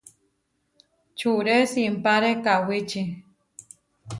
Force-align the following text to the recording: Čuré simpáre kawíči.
Čuré 1.17 1.57
simpáre 1.71 2.31
kawíči. 2.43 3.01